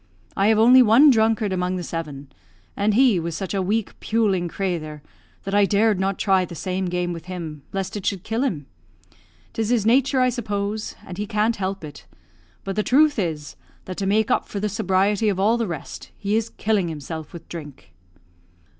[0.35, 2.31] I have only one drunkard among the seven;
[2.75, 5.03] and he was such a weak, puling crathur,
[5.43, 8.65] that I dared not try the same game with him, lest it should kill him.
[9.53, 12.07] 'Tis his nature, I suppose, and he can't help it;
[12.63, 16.09] but the truth is, that to make up for the sobriety of all the rest,
[16.17, 17.93] he is killing himself with drink."